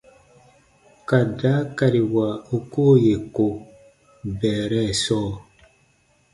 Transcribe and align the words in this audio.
Ka 1.07 1.19
daakariwa 1.39 2.27
u 2.55 2.57
koo 2.71 2.93
yè 3.05 3.15
ko 3.35 3.45
bɛɛrɛ 4.37 4.81
sɔɔ. 5.03 5.31